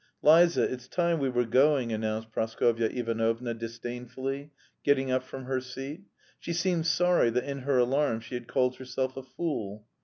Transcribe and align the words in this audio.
"Liza, 0.23 0.63
it's 0.63 0.87
time 0.87 1.19
we 1.19 1.29
were 1.29 1.45
going," 1.45 1.93
announced 1.93 2.31
Praskovya 2.31 2.87
Ivanovna 2.89 3.53
disdainfully, 3.53 4.49
getting 4.83 5.11
up 5.11 5.21
from 5.21 5.43
her 5.45 5.61
seat. 5.61 6.05
She 6.39 6.53
seemed 6.53 6.87
sorry 6.87 7.29
that 7.29 7.43
in 7.43 7.59
her 7.59 7.77
alarm 7.77 8.19
she 8.21 8.33
had 8.33 8.47
called 8.47 8.77
herself 8.77 9.15
a 9.15 9.21
fool. 9.21 9.85